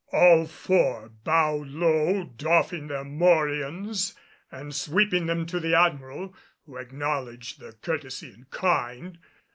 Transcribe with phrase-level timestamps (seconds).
[0.11, 4.15] All four bowed low, doffing their morions
[4.51, 6.33] and sweeping them to the Admiral,
[6.65, 9.19] who acknowledged the courtesy in kind.